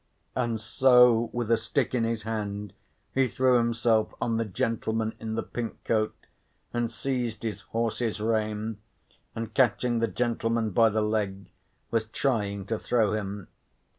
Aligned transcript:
And 0.35 0.59
so, 0.59 1.29
with 1.31 1.51
a 1.51 1.57
stick 1.57 1.93
in 1.93 2.05
his 2.05 2.23
hand, 2.23 2.73
he 3.13 3.27
threw 3.27 3.59
himself 3.59 4.15
on 4.19 4.37
the 4.37 4.45
gentleman 4.45 5.13
in 5.19 5.35
the 5.35 5.43
pink 5.43 5.83
coat 5.83 6.15
and 6.73 6.89
seized 6.89 7.43
his 7.43 7.61
horse's 7.61 8.19
rein, 8.19 8.79
and 9.35 9.53
catching 9.53 9.99
the 9.99 10.07
gentleman 10.07 10.71
by 10.71 10.89
the 10.89 11.03
leg 11.03 11.51
was 11.91 12.05
trying 12.05 12.65
to 12.65 12.79
throw 12.79 13.13
him. 13.13 13.47